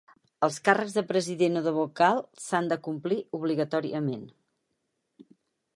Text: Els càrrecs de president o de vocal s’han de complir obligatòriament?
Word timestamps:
Els 0.45 0.55
càrrecs 0.67 0.95
de 0.99 1.03
president 1.11 1.59
o 1.61 1.63
de 1.67 1.73
vocal 1.75 2.23
s’han 2.45 2.73
de 2.73 2.79
complir 2.89 3.21
obligatòriament? 3.41 4.27